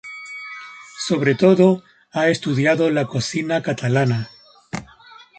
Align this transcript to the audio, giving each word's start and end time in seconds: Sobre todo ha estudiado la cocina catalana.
Sobre 1.05 1.35
todo 1.35 1.83
ha 2.11 2.29
estudiado 2.29 2.89
la 2.89 3.05
cocina 3.05 3.61
catalana. 3.61 4.31